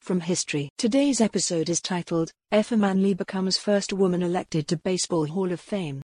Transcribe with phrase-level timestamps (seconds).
[0.00, 0.68] from history.
[0.78, 6.02] Today's episode is titled, Effa Manley becomes first woman elected to Baseball Hall of Fame.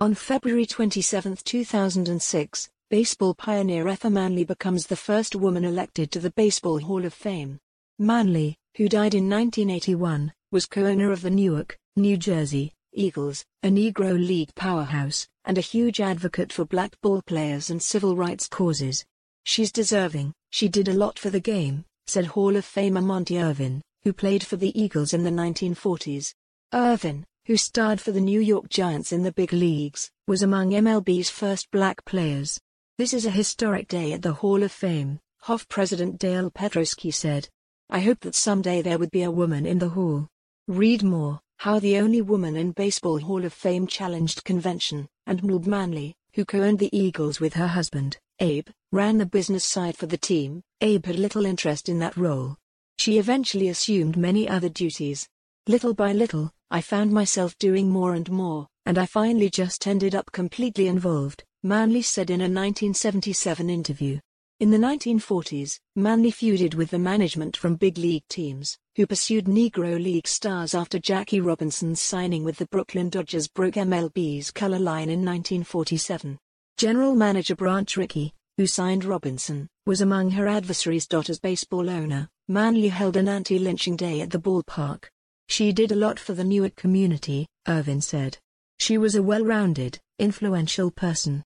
[0.00, 6.32] On February 27, 2006, baseball pioneer Effa Manley becomes the first woman elected to the
[6.32, 7.58] Baseball Hall of Fame.
[7.98, 14.12] Manley, who died in 1981, was co-owner of the Newark, New Jersey, Eagles, a Negro
[14.18, 19.04] League powerhouse, and a huge advocate for black ball players and civil rights causes.
[19.44, 23.82] She's deserving, she did a lot for the game, said Hall of Famer Monte Irvin,
[24.04, 26.32] who played for the Eagles in the 1940s.
[26.72, 31.28] Irvin, who starred for the New York Giants in the big leagues, was among MLB's
[31.28, 32.58] first black players.
[32.96, 37.50] This is a historic day at the Hall of Fame, Hoff President Dale Petroskey said.
[37.90, 40.26] I hope that someday there would be a woman in the hall.
[40.68, 45.58] Read more, how the only woman in Baseball Hall of Fame challenged convention, and Mel
[45.58, 50.18] Manley, who co-owned the Eagles with her husband, Abe, ran the business side for the
[50.18, 50.62] team.
[50.82, 52.56] Abe had little interest in that role.
[52.98, 55.26] She eventually assumed many other duties.
[55.66, 60.14] Little by little, I found myself doing more and more, and I finally just ended
[60.14, 64.18] up completely involved, Manley said in a 1977 interview.
[64.60, 70.02] In the 1940s, Manley feuded with the management from big league teams, who pursued Negro
[70.02, 75.24] League stars after Jackie Robinson's signing with the Brooklyn Dodgers broke MLB's color line in
[75.24, 76.38] 1947.
[76.76, 81.08] General manager Branch Rickey, who signed Robinson, was among her adversaries.
[81.10, 85.04] As baseball owner, Manley held an anti-lynching day at the ballpark.
[85.48, 88.36] She did a lot for the Newark community, Irvin said.
[88.78, 91.42] She was a well-rounded, influential person.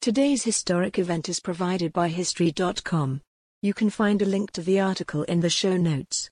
[0.00, 3.20] Today's historic event is provided by History.com.
[3.62, 6.31] You can find a link to the article in the show notes.